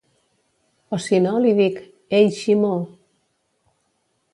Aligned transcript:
O 0.95 0.99
sinó 1.07 1.35
li 1.45 1.53
dic 1.61 1.77
"Ei, 2.21 2.27
Ximo..." 2.41 2.75